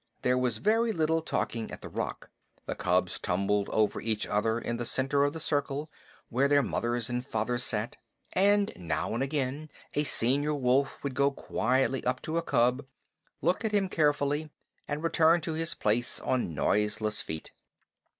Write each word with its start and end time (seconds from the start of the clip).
There 0.23 0.35
was 0.35 0.57
very 0.57 0.91
little 0.91 1.21
talking 1.21 1.69
at 1.69 1.83
the 1.83 1.87
Rock. 1.87 2.31
The 2.65 2.73
cubs 2.73 3.19
tumbled 3.19 3.69
over 3.69 4.01
each 4.01 4.25
other 4.25 4.57
in 4.57 4.77
the 4.77 4.83
center 4.85 5.23
of 5.23 5.33
the 5.33 5.39
circle 5.39 5.91
where 6.29 6.47
their 6.47 6.63
mothers 6.63 7.07
and 7.07 7.23
fathers 7.23 7.63
sat, 7.63 7.97
and 8.33 8.73
now 8.75 9.13
and 9.13 9.21
again 9.21 9.69
a 9.93 10.03
senior 10.03 10.55
wolf 10.55 11.03
would 11.03 11.13
go 11.13 11.29
quietly 11.29 12.03
up 12.03 12.19
to 12.23 12.37
a 12.37 12.41
cub, 12.41 12.87
look 13.41 13.63
at 13.63 13.73
him 13.73 13.87
carefully, 13.89 14.49
and 14.87 15.03
return 15.03 15.39
to 15.41 15.53
his 15.53 15.75
place 15.75 16.19
on 16.19 16.55
noiseless 16.55 17.21
feet. 17.21 17.51